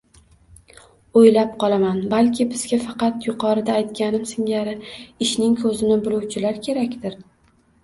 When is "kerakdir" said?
6.71-7.23